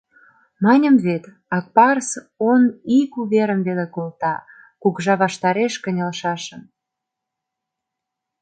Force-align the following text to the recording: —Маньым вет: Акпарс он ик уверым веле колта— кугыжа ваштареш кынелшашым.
—Маньым 0.63 0.95
вет: 1.05 1.23
Акпарс 1.57 2.09
он 2.49 2.61
ик 2.99 3.11
уверым 3.21 3.59
веле 3.67 3.85
колта— 3.95 4.35
кугыжа 4.81 5.15
ваштареш 5.21 5.73
кынелшашым. 5.83 6.61